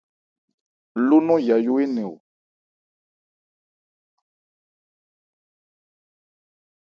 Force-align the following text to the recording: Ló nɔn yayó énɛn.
Ló 1.07 1.17
nɔn 1.25 1.41
yayó 1.47 1.73
énɛn. 1.83 2.13